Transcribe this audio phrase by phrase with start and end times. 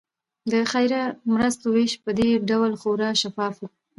[0.51, 3.69] د خیریه مرستو ویش په دې ډول خورا شفاف وي.